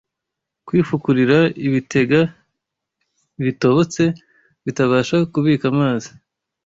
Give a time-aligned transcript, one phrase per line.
[0.65, 2.19] kwifukurira ibitega
[3.45, 4.03] bitobotse
[4.65, 6.09] bitabasha kubika amazi!